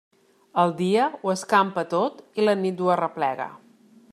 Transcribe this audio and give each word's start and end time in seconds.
El 0.61 0.71
dia 0.79 1.03
ho 1.19 1.33
escampa 1.33 1.83
tot 1.91 2.25
i 2.41 2.49
la 2.49 2.57
nit 2.63 2.81
ho 2.87 2.91
arreplega. 2.95 3.47